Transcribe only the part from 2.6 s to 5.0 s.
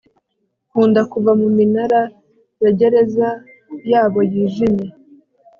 ya gereza yabo yijimye